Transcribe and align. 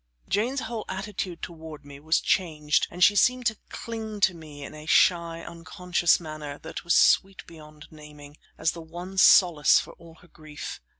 Jane's 0.27 0.61
whole 0.61 0.83
attitude 0.89 1.43
toward 1.43 1.85
me 1.85 1.99
was 1.99 2.19
changed, 2.21 2.87
and 2.89 3.03
she 3.03 3.15
seemed 3.15 3.45
to 3.45 3.59
cling 3.69 4.19
to 4.21 4.33
me 4.33 4.63
in 4.63 4.73
a 4.73 4.87
shy, 4.87 5.41
unconscious 5.43 6.19
manner, 6.19 6.57
that 6.63 6.83
was 6.83 6.95
sweet 6.95 7.45
beyond 7.45 7.85
the 7.91 7.95
naming, 7.97 8.37
as 8.57 8.71
the 8.71 8.81
one 8.81 9.19
solace 9.19 9.79
for 9.79 9.93
all 9.93 10.15
her 10.15 10.27
grief. 10.27 10.81